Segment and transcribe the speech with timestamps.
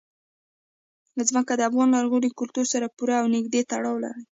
[1.29, 4.19] ځمکه د افغان لرغوني کلتور سره پوره او نږدې تړاو لري.